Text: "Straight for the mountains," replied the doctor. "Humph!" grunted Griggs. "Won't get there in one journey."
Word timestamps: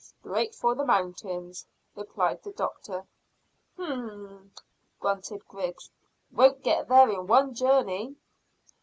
"Straight 0.19 0.55
for 0.55 0.73
the 0.73 0.83
mountains," 0.83 1.67
replied 1.95 2.41
the 2.41 2.51
doctor. 2.51 3.05
"Humph!" 3.77 4.49
grunted 4.99 5.47
Griggs. 5.47 5.91
"Won't 6.31 6.63
get 6.63 6.87
there 6.87 7.07
in 7.11 7.27
one 7.27 7.53
journey." 7.53 8.15